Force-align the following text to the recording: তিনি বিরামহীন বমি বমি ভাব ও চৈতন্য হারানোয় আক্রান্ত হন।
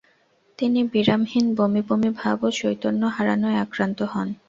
তিনি 0.59 0.79
বিরামহীন 0.93 1.45
বমি 1.55 1.81
বমি 1.87 2.09
ভাব 2.19 2.37
ও 2.43 2.49
চৈতন্য 2.59 3.01
হারানোয় 3.15 3.57
আক্রান্ত 3.65 3.99
হন। 4.11 4.27